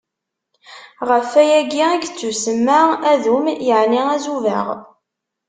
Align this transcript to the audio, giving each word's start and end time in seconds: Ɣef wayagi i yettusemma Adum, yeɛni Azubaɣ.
Ɣef 1.09 1.31
wayagi 1.37 1.83
i 1.89 1.95
yettusemma 2.01 2.79
Adum, 3.11 3.45
yeɛni 3.67 4.01
Azubaɣ. 4.15 4.67